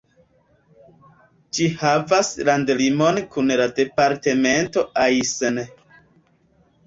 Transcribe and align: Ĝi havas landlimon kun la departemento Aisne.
Ĝi 1.57 1.65
havas 1.81 2.31
landlimon 2.47 3.19
kun 3.35 3.53
la 3.61 3.67
departemento 3.81 4.87
Aisne. 5.05 5.67